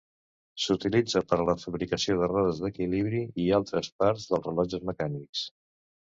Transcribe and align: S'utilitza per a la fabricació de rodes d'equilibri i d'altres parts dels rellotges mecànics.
S'utilitza 0.61 1.21
per 1.33 1.37
a 1.41 1.43
la 1.49 1.53
fabricació 1.63 2.15
de 2.21 2.29
rodes 2.31 2.61
d'equilibri 2.63 3.19
i 3.43 3.45
d'altres 3.51 3.91
parts 4.05 4.25
dels 4.31 4.47
rellotges 4.47 4.89
mecànics. 4.91 5.45